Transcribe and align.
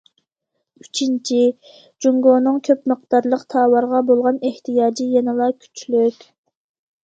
ئۈچىنچى، 0.83 1.41
جۇڭگونىڭ 2.07 2.57
كۆپ 2.69 2.91
مىقدارلىق 2.93 3.45
تاۋارغا 3.57 4.03
بولغان 4.11 4.43
ئېھتىياجى 4.51 5.11
يەنىلا 5.15 5.55
كۈچلۈك. 5.63 6.31